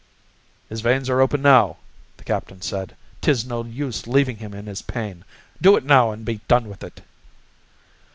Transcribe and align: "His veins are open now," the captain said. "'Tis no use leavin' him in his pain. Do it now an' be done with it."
"His 0.67 0.81
veins 0.81 1.11
are 1.11 1.21
open 1.21 1.43
now," 1.43 1.77
the 2.17 2.23
captain 2.23 2.63
said. 2.63 2.95
"'Tis 3.21 3.45
no 3.45 3.63
use 3.63 4.07
leavin' 4.07 4.37
him 4.37 4.51
in 4.51 4.65
his 4.65 4.81
pain. 4.81 5.23
Do 5.61 5.77
it 5.77 5.85
now 5.85 6.11
an' 6.11 6.23
be 6.23 6.41
done 6.47 6.67
with 6.67 6.83
it." 6.83 7.01